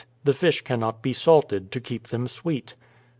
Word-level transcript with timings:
The 0.23 0.33
fish 0.33 0.63
cannot 0.63 1.03
be 1.03 1.13
salted, 1.13 1.71
to 1.73 1.79
keep 1.79 2.07
them 2.07 2.27
sweet. 2.27 2.73